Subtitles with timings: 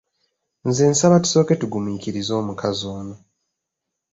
[0.67, 3.15] Nze nsaba tusooke tugumiikirize omukazi ono.